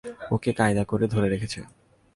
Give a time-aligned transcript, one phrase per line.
[0.31, 1.59] ওকে কায়দা করে ধরে রেখেছে।